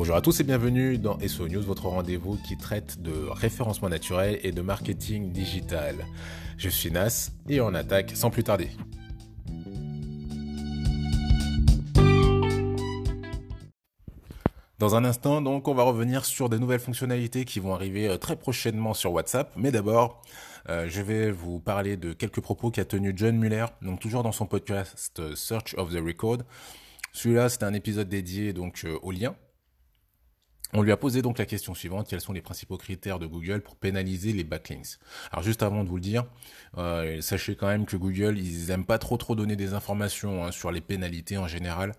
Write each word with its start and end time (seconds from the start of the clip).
Bonjour 0.00 0.16
à 0.16 0.22
tous 0.22 0.40
et 0.40 0.44
bienvenue 0.44 0.96
dans 0.96 1.18
SO 1.28 1.46
News, 1.46 1.60
votre 1.60 1.86
rendez-vous 1.88 2.38
qui 2.38 2.56
traite 2.56 3.02
de 3.02 3.12
référencement 3.28 3.90
naturel 3.90 4.40
et 4.42 4.50
de 4.50 4.62
marketing 4.62 5.30
digital. 5.30 5.94
Je 6.56 6.70
suis 6.70 6.90
Nas 6.90 7.32
et 7.50 7.60
on 7.60 7.74
attaque 7.74 8.12
sans 8.14 8.30
plus 8.30 8.42
tarder. 8.42 8.70
Dans 14.78 14.94
un 14.96 15.04
instant, 15.04 15.44
on 15.44 15.74
va 15.74 15.82
revenir 15.82 16.24
sur 16.24 16.48
des 16.48 16.58
nouvelles 16.58 16.80
fonctionnalités 16.80 17.44
qui 17.44 17.60
vont 17.60 17.74
arriver 17.74 18.08
euh, 18.08 18.16
très 18.16 18.36
prochainement 18.36 18.94
sur 18.94 19.12
WhatsApp. 19.12 19.52
Mais 19.58 19.70
d'abord, 19.70 20.22
euh, 20.70 20.86
je 20.88 21.02
vais 21.02 21.30
vous 21.30 21.60
parler 21.60 21.98
de 21.98 22.14
quelques 22.14 22.40
propos 22.40 22.70
qu'a 22.70 22.86
tenu 22.86 23.12
John 23.14 23.36
Muller, 23.36 23.66
donc 23.82 24.00
toujours 24.00 24.22
dans 24.22 24.32
son 24.32 24.46
podcast 24.46 25.20
euh, 25.20 25.34
Search 25.36 25.74
of 25.76 25.92
the 25.92 26.00
Record. 26.02 26.38
Celui-là, 27.12 27.50
c'est 27.50 27.64
un 27.64 27.74
épisode 27.74 28.08
dédié 28.08 28.54
donc 28.54 28.86
au 29.02 29.10
lien 29.10 29.34
on 30.72 30.82
lui 30.82 30.92
a 30.92 30.96
posé 30.96 31.22
donc 31.22 31.38
la 31.38 31.46
question 31.46 31.74
suivante, 31.74 32.08
quels 32.08 32.20
sont 32.20 32.32
les 32.32 32.40
principaux 32.40 32.76
critères 32.76 33.18
de 33.18 33.26
Google 33.26 33.60
pour 33.60 33.76
pénaliser 33.76 34.32
les 34.32 34.44
backlinks? 34.44 34.98
Alors 35.32 35.42
juste 35.42 35.62
avant 35.62 35.84
de 35.84 35.88
vous 35.88 35.96
le 35.96 36.02
dire, 36.02 36.24
euh, 36.78 37.20
sachez 37.20 37.56
quand 37.56 37.66
même 37.66 37.86
que 37.86 37.96
Google, 37.96 38.38
ils 38.38 38.70
aiment 38.70 38.84
pas 38.84 38.98
trop 38.98 39.16
trop 39.16 39.34
donner 39.34 39.56
des 39.56 39.74
informations 39.74 40.44
hein, 40.44 40.52
sur 40.52 40.70
les 40.70 40.80
pénalités 40.80 41.38
en 41.38 41.48
général, 41.48 41.94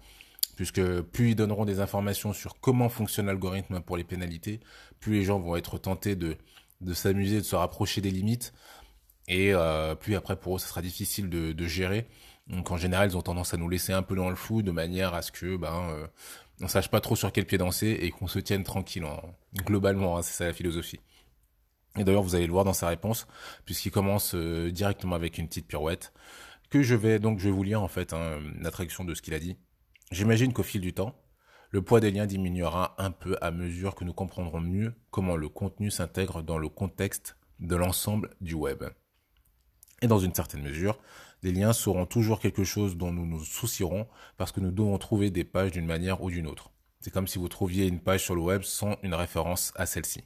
puisque 0.56 1.02
plus 1.02 1.32
ils 1.32 1.36
donneront 1.36 1.66
des 1.66 1.80
informations 1.80 2.34
sur 2.34 2.60
comment 2.60 2.90
fonctionne 2.90 3.26
l'algorithme 3.26 3.82
pour 3.82 3.98
les 3.98 4.04
pénalités, 4.04 4.60
plus 5.00 5.14
les 5.14 5.24
gens 5.24 5.40
vont 5.40 5.56
être 5.56 5.78
tentés 5.78 6.16
de, 6.16 6.38
de 6.82 6.94
s'amuser, 6.94 7.38
de 7.38 7.46
se 7.46 7.56
rapprocher 7.56 8.02
des 8.02 8.12
limites, 8.12 8.54
et 9.28 9.54
euh, 9.54 9.96
plus 9.96 10.16
après 10.16 10.36
pour 10.36 10.56
eux, 10.56 10.60
ce 10.60 10.68
sera 10.68 10.82
difficile 10.82 11.30
de, 11.30 11.68
gérer. 11.68 12.08
Donc 12.48 12.72
en 12.72 12.78
général, 12.78 13.10
ils 13.10 13.18
ont 13.18 13.22
tendance 13.22 13.54
à 13.54 13.58
nous 13.58 13.70
laisser 13.70 13.94
un 13.94 14.02
peu 14.02 14.16
dans 14.16 14.30
le 14.30 14.36
flou 14.36 14.62
de 14.62 14.72
manière 14.72 15.14
à 15.14 15.22
ce 15.22 15.32
que 15.32 15.56
ben 15.56 15.90
euh, 15.90 16.08
on 16.62 16.68
sache 16.68 16.90
pas 16.90 17.02
trop 17.02 17.16
sur 17.16 17.32
quel 17.32 17.46
pied 17.46 17.58
danser 17.58 17.98
et 18.02 18.12
qu'on 18.12 18.28
se 18.28 18.40
tienne 18.40 18.64
tranquille. 18.64 19.06
Globalement, 19.66 20.18
hein, 20.18 20.22
c'est 20.22 20.34
ça 20.34 20.46
la 20.46 20.54
philosophie. 20.54 21.00
Et 21.98 22.04
d'ailleurs, 22.04 22.24
vous 22.24 22.36
allez 22.36 22.48
le 22.48 22.54
voir 22.54 22.64
dans 22.64 22.74
sa 22.74 22.88
réponse, 22.88 23.28
puisqu'il 23.66 23.92
commence 23.92 24.34
euh, 24.36 24.72
directement 24.72 25.16
avec 25.16 25.38
une 25.38 25.48
petite 25.48 25.68
pirouette, 25.68 26.14
que 26.70 26.82
je 26.82 26.96
vais 26.96 27.20
donc 27.20 27.40
je 27.40 27.46
vais 27.46 27.52
vous 27.52 27.64
lire 27.64 27.82
en 27.84 27.90
fait 27.90 28.14
hein, 28.14 28.40
la 28.62 28.70
de 28.70 29.14
ce 29.14 29.22
qu'il 29.22 29.34
a 29.34 29.40
dit. 29.40 29.58
J'imagine 30.12 30.54
qu'au 30.54 30.64
fil 30.64 30.82
du 30.82 30.94
temps, 30.94 31.16
le 31.70 31.82
poids 31.82 32.00
des 32.00 32.12
liens 32.12 32.26
diminuera 32.26 32.96
un 32.98 33.12
peu 33.12 33.38
à 33.42 33.52
mesure 33.52 33.96
que 33.96 34.04
nous 34.04 34.14
comprendrons 34.14 34.62
mieux 34.62 34.94
comment 35.10 35.36
le 35.36 35.50
contenu 35.50 35.92
s'intègre 35.92 36.42
dans 36.42 36.58
le 36.58 36.70
contexte 36.70 37.38
de 37.60 37.76
l'ensemble 37.76 38.30
du 38.42 38.54
web. 38.54 38.84
Et 40.02 40.08
dans 40.08 40.20
une 40.20 40.34
certaine 40.34 40.64
mesure, 40.64 40.98
les 41.44 41.52
liens 41.52 41.74
seront 41.74 42.06
toujours 42.06 42.40
quelque 42.40 42.64
chose 42.64 42.98
dont 42.98 43.12
nous 43.12 43.26
nous 43.26 43.44
soucierons 43.44 44.08
parce 44.38 44.52
que 44.52 44.60
nous 44.60 44.72
devons 44.72 44.98
trouver 44.98 45.32
des 45.32 45.44
pages 45.44 45.72
d'une 45.72 45.86
manière 45.86 46.22
ou 46.22 46.30
d'une 46.30 46.48
autre. 46.48 46.72
C'est 47.00 47.12
comme 47.12 47.28
si 47.28 47.40
vous 47.40 47.50
trouviez 47.50 47.88
une 47.88 48.00
page 48.00 48.24
sur 48.24 48.36
le 48.36 48.42
web 48.42 48.62
sans 48.62 48.98
une 49.02 49.16
référence 49.16 49.74
à 49.76 49.86
celle-ci. 49.86 50.24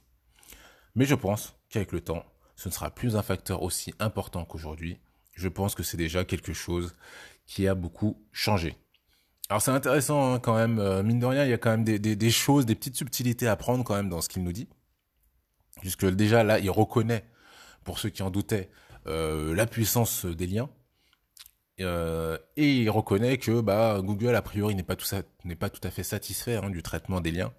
Mais 0.94 1.06
je 1.06 1.14
pense 1.14 1.54
qu'avec 1.70 1.92
le 1.92 2.02
temps, 2.02 2.24
ce 2.54 2.68
ne 2.68 2.74
sera 2.74 2.90
plus 2.90 3.16
un 3.16 3.22
facteur 3.22 3.62
aussi 3.62 3.94
important 3.98 4.44
qu'aujourd'hui. 4.44 4.98
Je 5.34 5.48
pense 5.48 5.74
que 5.74 5.82
c'est 5.82 5.96
déjà 5.96 6.24
quelque 6.24 6.52
chose 6.52 6.94
qui 7.46 7.66
a 7.68 7.74
beaucoup 7.74 8.22
changé. 8.32 8.76
Alors 9.48 9.62
c'est 9.62 9.70
intéressant 9.70 10.34
hein, 10.34 10.40
quand 10.40 10.56
même, 10.56 10.78
euh, 10.78 11.02
mine 11.02 11.20
de 11.20 11.26
rien, 11.26 11.44
il 11.44 11.50
y 11.50 11.52
a 11.52 11.58
quand 11.58 11.70
même 11.70 11.84
des, 11.84 12.30
choses, 12.30 12.66
des 12.66 12.74
petites 12.74 12.96
subtilités 12.96 13.46
à 13.46 13.56
prendre 13.56 13.84
quand 13.84 13.94
même 13.94 14.08
dans 14.08 14.20
ce 14.20 14.28
qu'il 14.28 14.42
nous 14.42 14.52
dit. 14.52 14.68
Puisque 15.80 16.06
déjà 16.06 16.42
là, 16.42 16.58
il 16.58 16.70
reconnaît, 16.70 17.24
pour 17.84 17.98
ceux 17.98 18.08
qui 18.08 18.22
en 18.22 18.30
doutaient, 18.30 18.70
euh, 19.06 19.54
la 19.54 19.66
puissance 19.66 20.26
des 20.26 20.46
liens. 20.46 20.68
Euh, 21.80 22.38
et 22.56 22.72
il 22.72 22.90
reconnaît 22.90 23.36
que 23.38 23.60
bah, 23.60 24.00
Google 24.02 24.34
a 24.34 24.42
priori 24.42 24.74
n'est 24.74 24.82
pas 24.82 24.96
tout 24.96 25.06
pas 25.58 25.70
tout 25.70 25.86
à 25.86 25.90
fait 25.90 26.02
satisfait 26.02 26.56
hein, 26.56 26.70
du 26.70 26.82
traitement 26.82 27.20
des 27.20 27.30
liens 27.30 27.52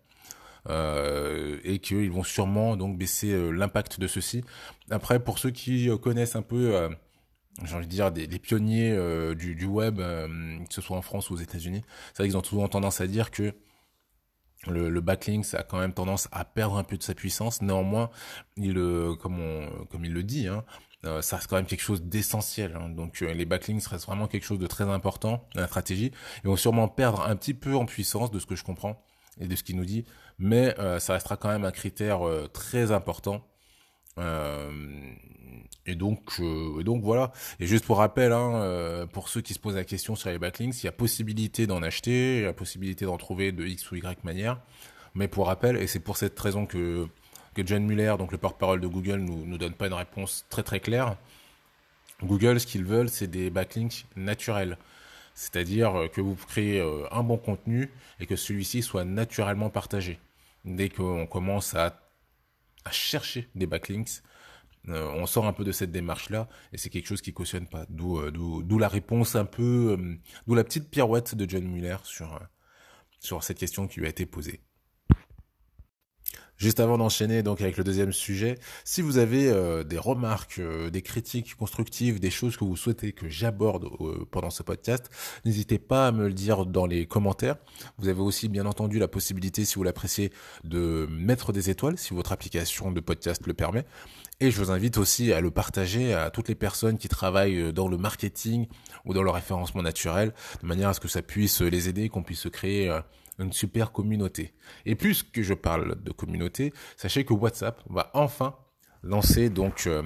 euh, 0.70 1.60
et 1.64 1.80
qu'ils 1.80 2.12
vont 2.12 2.24
sûrement 2.24 2.76
donc 2.78 2.98
baisser 2.98 3.32
euh, 3.32 3.52
l'impact 3.52 4.00
de 4.00 4.08
ceci. 4.08 4.44
Après, 4.90 5.24
pour 5.24 5.38
ceux 5.38 5.52
qui 5.52 5.90
connaissent 6.02 6.36
un 6.36 6.42
peu, 6.42 6.90
j'ai 7.64 7.76
envie 7.76 7.86
de 7.86 7.92
dire 7.92 8.12
des, 8.12 8.28
pionniers 8.40 8.96
du, 9.36 9.66
web, 9.66 9.98
que 9.98 10.74
ce 10.74 10.82
soit 10.82 10.98
en 10.98 11.02
France 11.02 11.30
ou 11.30 11.36
aux 11.36 11.38
États-Unis, 11.38 11.84
c'est 12.14 12.24
vrai 12.24 12.30
qu'ils 12.30 12.38
ont 12.38 12.44
souvent 12.44 12.68
tendance 12.68 13.02
à 13.02 13.08
dire 13.08 13.32
que 13.32 13.54
le, 14.68 15.00
backlink 15.02 15.46
ça 15.46 15.60
a 15.60 15.64
quand 15.64 15.80
même 15.80 15.94
tendance 15.94 16.28
à 16.32 16.44
perdre 16.44 16.78
un 16.78 16.84
peu 16.84 16.98
de 16.98 17.04
sa 17.04 17.14
puissance. 17.14 17.62
Néanmoins, 17.62 18.10
il, 18.56 18.74
comme, 19.20 19.70
comme 19.90 20.06
il 20.06 20.14
le 20.14 20.24
dit, 20.24 20.48
euh, 21.06 21.22
ça 21.22 21.36
reste 21.38 21.48
quand 21.48 21.58
même 21.58 21.66
quelque 21.66 21.82
chose 21.82 22.02
d'essentiel. 22.04 22.76
Hein. 22.76 22.90
Donc 22.90 23.22
euh, 23.22 23.34
les 23.34 23.46
backlinks 23.46 23.86
restent 23.86 24.08
vraiment 24.08 24.28
quelque 24.28 24.46
chose 24.46 24.60
de 24.60 24.68
très 24.68 24.86
important 24.86 25.48
dans 25.54 25.62
la 25.62 25.68
stratégie. 25.68 26.12
Ils 26.44 26.48
vont 26.48 26.56
sûrement 26.56 26.88
perdre 26.88 27.22
un 27.22 27.36
petit 27.36 27.54
peu 27.54 27.76
en 27.76 27.86
puissance 27.86 28.32
de 28.32 28.40
ce 28.40 28.46
que 28.46 28.56
je 28.56 28.64
comprends 28.64 29.04
et 29.40 29.48
de 29.48 29.56
ce 29.56 29.64
qu'il 29.64 29.76
nous 29.76 29.86
dit, 29.86 30.06
mais 30.40 30.78
euh, 30.80 31.00
ça 31.00 31.14
restera 31.14 31.38
quand 31.38 31.50
même 31.50 31.66
un 31.66 31.72
critère 31.72 32.22
très 32.54 32.92
important. 32.92 33.48
et 35.86 35.96
donc, 35.96 36.42
donc 36.84 37.04
voilà. 37.04 37.32
Et 37.60 37.68
juste 37.68 37.86
pour 37.86 37.98
rappel, 37.98 38.32
hein, 38.32 39.08
pour 39.14 39.30
ceux 39.30 39.42
qui 39.42 39.54
se 39.54 39.60
posent 39.60 39.76
la 39.76 39.86
question 39.86 40.16
sur 40.16 40.30
les 40.32 40.40
backlinks, 40.40 40.82
il 40.82 40.86
y 40.88 40.90
a 40.90 40.92
possibilité 40.92 41.68
d'en 41.68 41.84
acheter, 41.84 42.38
il 42.38 42.44
y 42.44 42.48
a 42.48 42.54
possibilité 42.54 43.06
d'en 43.06 43.18
trouver 43.18 43.52
de 43.52 43.66
X 43.66 43.92
ou 43.92 43.96
Y 43.96 44.24
manière. 44.24 44.60
Mais 45.14 45.28
pour 45.28 45.48
rappel, 45.48 45.78
et 45.78 45.86
c'est 45.88 46.00
pour 46.00 46.18
cette 46.18 46.40
raison 46.40 46.66
que 46.66 47.08
que 47.58 47.66
John 47.66 47.84
Muller, 47.86 48.16
donc 48.20 48.32
le 48.32 48.38
porte-parole 48.38 48.80
de 48.80 48.88
Google, 48.88 49.18
nous, 49.18 49.44
nous 49.44 49.58
donne 49.58 49.74
pas 49.74 49.88
une 49.88 49.94
réponse 49.94 50.46
très 50.50 50.62
très 50.62 50.80
claire. 50.80 51.18
Google, 52.24 52.60
ce 52.60 52.68
qu'ils 52.68 52.86
veulent, 52.86 53.10
c'est 53.10 53.28
des 53.28 53.50
backlinks 53.50 54.06
naturels. 54.16 54.78
C'est-à-dire 55.34 56.08
que 56.14 56.22
vous 56.22 56.36
créez 56.36 56.80
euh, 56.80 57.12
un 57.12 57.24
bon 57.24 57.38
contenu 57.38 57.90
et 58.20 58.28
que 58.28 58.36
celui-ci 58.36 58.84
soit 58.84 59.06
naturellement 59.06 59.72
partagé. 59.72 60.20
Dès 60.66 60.90
qu'on 60.90 61.26
commence 61.26 61.74
à, 61.74 62.00
à, 62.86 62.92
chercher 62.92 63.48
des 63.56 63.66
backlinks, 63.66 64.22
euh, 64.90 65.12
on 65.16 65.26
sort 65.26 65.48
un 65.48 65.54
peu 65.54 65.64
de 65.64 65.72
cette 65.72 65.92
démarche-là 65.92 66.48
et 66.74 66.78
c'est 66.78 66.90
quelque 66.92 67.08
chose 67.08 67.22
qui 67.22 67.34
cautionne 67.34 67.68
pas. 67.68 67.86
D'où, 67.90 68.20
euh, 68.20 68.80
la 68.80 68.88
réponse 68.88 69.36
un 69.36 69.46
peu, 69.46 69.98
d'où 70.46 70.54
la 70.54 70.64
petite 70.64 70.90
pirouette 70.92 71.34
de 71.34 71.50
John 71.50 71.68
Muller 71.68 71.98
sur, 72.04 72.40
sur 73.20 73.44
cette 73.44 73.58
question 73.58 73.88
qui 73.88 74.00
lui 74.00 74.06
a 74.06 74.10
été 74.10 74.28
posée. 74.28 74.62
Juste 76.58 76.80
avant 76.80 76.98
d'enchaîner 76.98 77.44
donc 77.44 77.62
avec 77.62 77.78
le 77.78 77.84
deuxième 77.84 78.12
sujet, 78.12 78.56
si 78.84 79.04
vous 79.04 79.20
avez 79.20 79.48
euh, 79.48 79.84
des 79.84 80.00
remarques, 80.00 80.58
euh, 80.58 80.90
des 80.90 81.04
critiques 81.04 81.56
constructives, 81.56 82.20
des 82.20 82.32
choses 82.32 82.58
que 82.58 82.66
vous 82.66 82.76
souhaitez 82.76 83.12
que 83.12 83.30
j'aborde 83.30 83.86
euh, 84.02 84.26
pendant 84.32 84.50
ce 84.50 84.64
podcast, 84.64 85.12
n'hésitez 85.46 85.78
pas 85.78 86.08
à 86.08 86.12
me 86.12 86.28
le 86.28 86.34
dire 86.34 86.66
dans 86.66 86.88
les 86.88 87.06
commentaires. 87.06 87.58
Vous 88.00 88.08
avez 88.08 88.22
aussi 88.22 88.50
bien 88.50 88.66
entendu 88.66 88.98
la 88.98 89.08
possibilité, 89.08 89.66
si 89.66 89.76
vous 89.76 89.84
l'appréciez, 89.84 90.32
de 90.64 91.08
mettre 91.12 91.54
des 91.54 91.70
étoiles 91.70 92.00
si 92.00 92.16
votre 92.16 92.32
application 92.32 92.92
de 92.92 93.00
podcast 93.02 93.46
le 93.46 93.54
permet. 93.54 93.86
Et 94.40 94.50
je 94.50 94.58
vous 94.58 94.72
invite 94.72 94.98
aussi 94.98 95.34
à 95.34 95.42
le 95.42 95.52
partager 95.52 96.16
à 96.16 96.32
toutes 96.32 96.50
les 96.50 96.56
personnes 96.56 96.98
qui 96.98 97.08
travaillent 97.08 97.72
dans 97.72 97.88
le 97.88 97.98
marketing 97.98 98.66
ou 99.06 99.14
dans 99.14 99.24
le 99.24 99.30
référencement 99.30 99.84
naturel, 99.84 100.34
de 100.64 100.68
manière 100.68 100.90
à 100.90 100.94
ce 100.96 101.00
que 101.00 101.08
ça 101.08 101.22
puisse 101.22 101.62
les 101.62 101.88
aider, 101.88 102.10
qu'on 102.10 102.24
puisse 102.24 102.48
créer 102.50 103.00
une 103.40 103.54
super 103.54 103.92
communauté. 103.92 104.54
Et 104.86 104.96
plus 104.96 105.24
que 105.24 105.44
je 105.44 105.54
parle 105.54 106.02
de 106.02 106.12
communauté, 106.12 106.74
sachez 106.96 107.26
que 107.26 107.34
WhatsApp 107.34 107.82
va 107.90 108.10
enfin 108.14 108.56
lancer 109.04 109.50
donc 109.50 109.88
euh, 109.88 110.04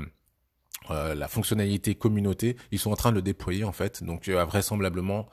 euh, 0.89 1.15
la 1.15 1.27
fonctionnalité 1.27 1.95
communauté. 1.95 2.57
Ils 2.71 2.79
sont 2.79 2.91
en 2.91 2.95
train 2.95 3.11
de 3.11 3.15
le 3.15 3.21
déployer 3.21 3.63
en 3.63 3.71
fait, 3.71 4.03
donc 4.03 4.27
euh, 4.27 4.43
vraisemblablement 4.45 5.27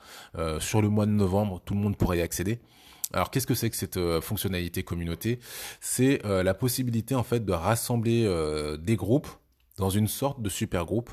sur 0.59 0.81
le 0.81 0.89
mois 0.89 1.05
de 1.05 1.11
novembre, 1.11 1.61
tout 1.65 1.73
le 1.73 1.79
monde 1.79 1.97
pourrait 1.97 2.19
y 2.19 2.21
accéder. 2.21 2.59
Alors 3.11 3.31
qu'est-ce 3.31 3.47
que 3.47 3.55
c'est 3.55 3.71
que 3.71 3.75
cette 3.75 3.99
fonctionnalité 4.21 4.83
communauté? 4.83 5.39
C'est 5.81 6.21
la 6.23 6.53
possibilité 6.53 7.15
en 7.15 7.23
fait 7.23 7.43
de 7.43 7.51
rassembler 7.51 8.23
des 8.79 8.95
groupes 8.95 9.27
dans 9.77 9.89
une 9.89 10.07
sorte 10.07 10.41
de 10.43 10.49
super 10.49 10.85
groupe. 10.85 11.09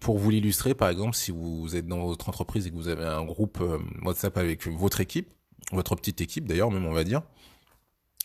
pour 0.00 0.18
vous 0.18 0.30
l'illustrer, 0.30 0.74
par 0.74 0.88
exemple, 0.88 1.14
si 1.14 1.32
vous 1.32 1.76
êtes 1.76 1.86
dans 1.86 2.06
votre 2.06 2.30
entreprise 2.30 2.66
et 2.66 2.70
que 2.70 2.76
vous 2.76 2.88
avez 2.88 3.04
un 3.04 3.24
groupe 3.24 3.62
WhatsApp 4.02 4.38
avec 4.38 4.66
votre 4.66 5.02
équipe, 5.02 5.30
votre 5.72 5.94
petite 5.96 6.20
équipe 6.20 6.46
d'ailleurs, 6.46 6.70
même 6.70 6.86
on 6.86 6.92
va 6.92 7.04
dire, 7.04 7.22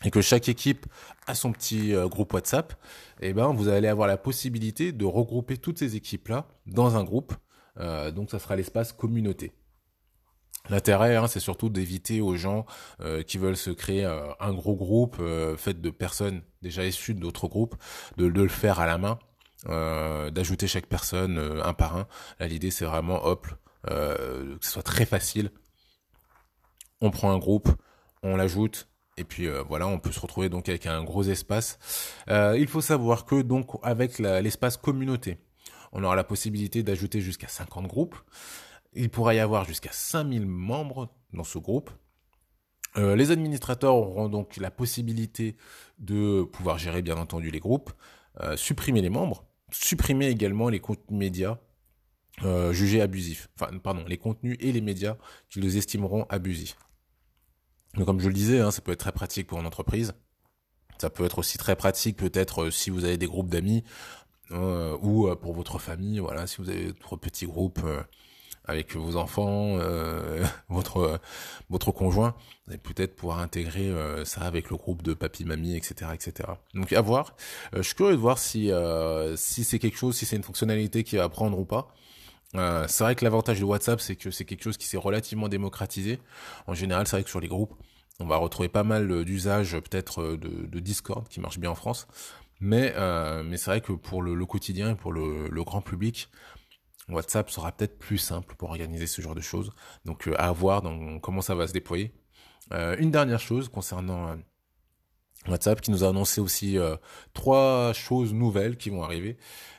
et 0.04 0.10
que 0.10 0.20
chaque 0.20 0.48
équipe 0.48 0.86
a 1.26 1.34
son 1.34 1.52
petit 1.52 1.94
euh, 1.94 2.06
groupe 2.08 2.32
WhatsApp, 2.32 2.74
et 3.20 3.28
eh 3.28 3.32
ben 3.32 3.52
vous 3.52 3.68
allez 3.68 3.88
avoir 3.88 4.08
la 4.08 4.18
possibilité 4.18 4.92
de 4.92 5.04
regrouper 5.04 5.56
toutes 5.56 5.78
ces 5.78 5.96
équipes-là 5.96 6.46
dans 6.66 6.96
un 6.96 7.04
groupe. 7.04 7.34
Euh, 7.78 8.10
donc 8.10 8.30
ça 8.30 8.38
sera 8.38 8.56
l'espace 8.56 8.92
communauté. 8.92 9.52
L'intérêt, 10.68 11.14
hein, 11.16 11.28
c'est 11.28 11.40
surtout 11.40 11.68
d'éviter 11.68 12.20
aux 12.20 12.36
gens 12.36 12.66
euh, 13.00 13.22
qui 13.22 13.38
veulent 13.38 13.56
se 13.56 13.70
créer 13.70 14.04
un 14.04 14.52
gros 14.52 14.74
groupe 14.74 15.22
fait 15.56 15.80
de 15.80 15.90
personnes 15.90 16.42
déjà 16.60 16.84
issues 16.84 17.14
d'autres 17.14 17.46
groupes, 17.46 17.76
de, 18.16 18.28
de, 18.28 18.42
le 18.42 18.48
faire 18.48 18.80
à 18.80 18.86
la 18.86 18.98
main, 18.98 19.18
d'ajouter 20.30 20.66
chaque 20.66 20.86
personne 20.86 21.38
un 21.38 21.72
par 21.72 21.96
un. 21.96 22.08
Là, 22.40 22.48
l'idée, 22.48 22.72
c'est 22.72 22.84
vraiment, 22.84 23.24
hop, 23.24 23.46
que 23.86 24.58
ce 24.60 24.72
soit 24.72 24.82
très 24.82 25.06
facile 25.06 25.52
on 27.00 27.10
prend 27.10 27.30
un 27.30 27.38
groupe, 27.38 27.68
on 28.22 28.36
l'ajoute, 28.36 28.88
et 29.16 29.24
puis 29.24 29.46
euh, 29.46 29.62
voilà, 29.62 29.86
on 29.86 29.98
peut 29.98 30.12
se 30.12 30.20
retrouver 30.20 30.48
donc 30.48 30.68
avec 30.68 30.86
un 30.86 31.02
gros 31.02 31.24
espace. 31.24 31.78
Euh, 32.28 32.56
il 32.58 32.68
faut 32.68 32.80
savoir 32.80 33.24
que 33.24 33.42
donc 33.42 33.70
avec 33.82 34.18
l'espace 34.18 34.76
communauté, 34.76 35.38
on 35.92 36.04
aura 36.04 36.16
la 36.16 36.24
possibilité 36.24 36.82
d'ajouter 36.82 37.20
jusqu'à 37.20 37.48
50 37.48 37.86
groupes. 37.86 38.16
Il 38.92 39.10
pourra 39.10 39.34
y 39.34 39.38
avoir 39.38 39.64
jusqu'à 39.64 39.92
5000 39.92 40.46
membres 40.46 41.14
dans 41.32 41.44
ce 41.44 41.58
groupe. 41.58 41.90
les 42.96 43.30
administrateurs 43.30 43.94
auront 43.94 44.28
donc 44.28 44.56
la 44.56 44.70
possibilité 44.70 45.56
de 45.98 46.42
pouvoir 46.44 46.78
gérer 46.78 47.02
bien 47.02 47.16
entendu 47.16 47.50
les 47.50 47.60
groupes, 47.60 47.92
supprimer 48.56 49.02
les 49.02 49.10
membres, 49.10 49.44
supprimer 49.70 50.28
également 50.28 50.70
les 50.70 50.80
contenus 50.80 51.18
médias 51.18 51.58
jugés 52.70 53.02
abusifs. 53.02 53.48
Enfin, 53.54 53.76
pardon, 53.78 54.04
les 54.06 54.16
contenus 54.16 54.56
et 54.60 54.72
les 54.72 54.80
médias 54.80 55.18
qu'ils 55.50 55.76
estimeront 55.76 56.24
abusifs. 56.30 56.78
Donc, 57.96 58.06
comme 58.06 58.20
je 58.20 58.28
le 58.28 58.34
disais, 58.34 58.60
hein, 58.60 58.70
ça 58.70 58.82
peut 58.82 58.92
être 58.92 59.00
très 59.00 59.12
pratique 59.12 59.46
pour 59.46 59.58
une 59.58 59.66
entreprise. 59.66 60.14
Ça 60.98 61.10
peut 61.10 61.24
être 61.24 61.38
aussi 61.38 61.58
très 61.58 61.76
pratique 61.76 62.16
peut-être 62.16 62.64
euh, 62.64 62.70
si 62.70 62.90
vous 62.90 63.04
avez 63.04 63.18
des 63.18 63.26
groupes 63.26 63.48
d'amis 63.48 63.84
euh, 64.50 64.96
ou 65.02 65.28
euh, 65.28 65.36
pour 65.36 65.52
votre 65.52 65.78
famille, 65.78 66.18
voilà, 66.20 66.46
si 66.46 66.58
vous 66.58 66.70
avez 66.70 66.86
votre 66.86 67.16
petit 67.16 67.46
groupe 67.46 67.80
avec 68.64 68.96
vos 68.96 69.16
enfants, 69.16 69.78
votre 70.68 71.20
votre 71.70 71.92
conjoint, 71.92 72.34
vous 72.66 72.72
allez 72.72 72.78
peut-être 72.78 73.14
pouvoir 73.14 73.38
intégrer 73.38 73.92
ça 74.24 74.40
avec 74.40 74.70
le 74.70 74.76
groupe 74.76 75.02
de 75.02 75.14
papy, 75.14 75.44
mamie, 75.44 75.76
etc., 75.76 76.10
etc. 76.14 76.48
Donc 76.74 76.92
à 76.92 77.00
voir. 77.00 77.36
je 77.72 77.82
suis 77.82 77.94
curieux 77.94 78.16
de 78.16 78.20
voir 78.20 78.38
si 78.38 78.72
si 79.36 79.62
c'est 79.62 79.78
quelque 79.78 79.98
chose, 79.98 80.16
si 80.16 80.26
c'est 80.26 80.36
une 80.36 80.42
fonctionnalité 80.42 81.04
qui 81.04 81.16
va 81.16 81.28
prendre 81.28 81.56
ou 81.58 81.64
pas. 81.64 81.94
C'est 82.52 83.04
vrai 83.04 83.14
que 83.14 83.24
l'avantage 83.24 83.60
de 83.60 83.64
WhatsApp, 83.64 84.00
c'est 84.00 84.16
que 84.16 84.30
c'est 84.30 84.44
quelque 84.44 84.62
chose 84.62 84.76
qui 84.76 84.86
s'est 84.86 84.96
relativement 84.96 85.48
démocratisé. 85.48 86.20
En 86.66 86.74
général, 86.74 87.06
c'est 87.06 87.16
vrai 87.16 87.24
que 87.24 87.30
sur 87.30 87.40
les 87.40 87.48
groupes, 87.48 87.74
on 88.20 88.26
va 88.26 88.36
retrouver 88.36 88.68
pas 88.68 88.84
mal 88.84 89.10
euh, 89.10 89.24
d'usages 89.24 89.78
peut-être 89.78 90.22
euh, 90.22 90.36
de, 90.36 90.80
Discord 90.80 91.28
qui 91.28 91.40
marche 91.40 91.58
bien 91.58 91.70
en 91.70 91.74
France. 91.74 92.06
Mais, 92.60 92.94
euh, 92.96 93.42
mais 93.42 93.56
c'est 93.58 93.70
vrai 93.70 93.80
que 93.80 93.92
pour 93.92 94.22
le, 94.22 94.46
quotidien 94.46 94.92
et 94.92 94.94
pour 94.94 95.12
le, 95.12 95.62
grand 95.64 95.82
public, 95.82 96.30
WhatsApp 97.08 97.50
sera 97.50 97.72
peut-être 97.72 97.98
plus 97.98 98.18
simple 98.18 98.54
pour 98.56 98.70
organiser 98.70 99.06
ce 99.06 99.20
genre 99.20 99.34
de 99.34 99.40
choses. 99.40 99.72
Donc 100.04 100.28
à 100.38 100.50
voir 100.52 100.82
dans 100.82 101.18
comment 101.18 101.42
ça 101.42 101.54
va 101.54 101.66
se 101.66 101.72
déployer. 101.72 102.12
une 102.72 103.10
dernière 103.10 103.40
chose 103.40 103.68
concernant 103.68 104.36
WhatsApp 105.48 105.80
qui 105.80 105.90
nous 105.90 106.04
a 106.04 106.08
annoncé 106.08 106.40
aussi 106.40 106.76
trois 107.34 107.92
choses 107.92 108.32
nouvelles 108.32 108.76
qui 108.76 108.90
vont 108.90 109.02
arriver. 109.02 109.36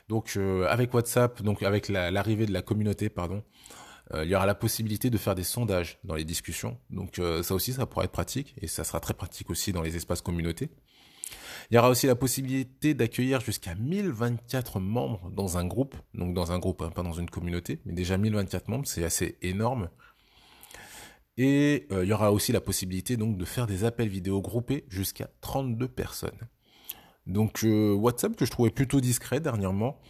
Donc 0.08 0.38
avec 0.68 0.92
WhatsApp, 0.94 1.42
donc 1.42 1.62
avec 1.62 1.88
l'arrivée 1.88 2.46
de 2.46 2.52
la 2.52 2.62
communauté, 2.62 3.08
pardon, 3.08 3.42
euh, 4.14 4.24
il 4.24 4.30
y 4.30 4.34
aura 4.34 4.46
la 4.46 4.54
possibilité 4.54 5.10
de 5.10 5.18
faire 5.18 5.34
des 5.34 5.44
sondages 5.44 5.98
dans 6.04 6.14
les 6.14 6.24
discussions. 6.24 6.78
Donc 6.90 7.18
euh, 7.18 7.42
ça 7.42 7.54
aussi, 7.54 7.72
ça 7.72 7.86
pourra 7.86 8.04
être 8.04 8.12
pratique 8.12 8.54
et 8.60 8.66
ça 8.66 8.84
sera 8.84 9.00
très 9.00 9.14
pratique 9.14 9.50
aussi 9.50 9.72
dans 9.72 9.82
les 9.82 9.96
espaces 9.96 10.22
communautés. 10.22 10.70
Il 11.70 11.74
y 11.74 11.78
aura 11.78 11.90
aussi 11.90 12.06
la 12.06 12.14
possibilité 12.14 12.94
d'accueillir 12.94 13.40
jusqu'à 13.40 13.74
1024 13.74 14.80
membres 14.80 15.30
dans 15.30 15.58
un 15.58 15.66
groupe, 15.66 15.96
donc 16.14 16.32
dans 16.32 16.52
un 16.52 16.58
groupe, 16.58 16.80
hein, 16.80 16.90
pas 16.90 17.02
dans 17.02 17.12
une 17.12 17.28
communauté, 17.28 17.80
mais 17.84 17.92
déjà 17.92 18.16
1024 18.16 18.68
membres, 18.68 18.86
c'est 18.86 19.04
assez 19.04 19.36
énorme. 19.42 19.90
Et 21.38 21.86
euh, 21.92 22.04
il 22.04 22.10
y 22.10 22.12
aura 22.12 22.32
aussi 22.32 22.52
la 22.52 22.60
possibilité 22.60 23.16
donc 23.16 23.38
de 23.38 23.44
faire 23.44 23.66
des 23.66 23.84
appels 23.84 24.08
vidéo 24.08 24.42
groupés 24.42 24.84
jusqu'à 24.88 25.30
32 25.40 25.88
personnes. 25.88 26.48
Donc 27.26 27.64
WhatsApp 27.64 28.36
que 28.36 28.44
je 28.44 28.50
trouvais 28.50 28.70
plutôt 28.70 29.00
discret 29.00 29.38
dernièrement, 29.38 30.00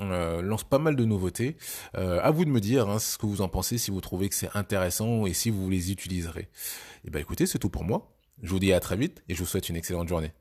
euh, 0.00 0.40
lance 0.40 0.64
pas 0.64 0.78
mal 0.78 0.96
de 0.96 1.04
nouveautés. 1.04 1.56
Euh, 1.96 2.20
à 2.22 2.30
vous 2.30 2.44
de 2.44 2.50
me 2.50 2.60
dire 2.60 2.88
hein, 2.88 2.98
ce 2.98 3.18
que 3.18 3.26
vous 3.26 3.42
en 3.42 3.48
pensez, 3.48 3.78
si 3.78 3.90
vous 3.90 4.00
trouvez 4.00 4.28
que 4.28 4.34
c'est 4.34 4.54
intéressant 4.54 5.26
et 5.26 5.34
si 5.34 5.50
vous 5.50 5.68
les 5.68 5.92
utiliserez. 5.92 6.42
Et 6.42 7.08
eh 7.08 7.10
ben 7.10 7.18
écoutez, 7.20 7.46
c'est 7.46 7.58
tout 7.58 7.68
pour 7.68 7.84
moi. 7.84 8.16
Je 8.42 8.50
vous 8.50 8.58
dis 8.58 8.72
à 8.72 8.80
très 8.80 8.96
vite 8.96 9.22
et 9.28 9.34
je 9.34 9.40
vous 9.40 9.46
souhaite 9.46 9.68
une 9.68 9.76
excellente 9.76 10.08
journée. 10.08 10.32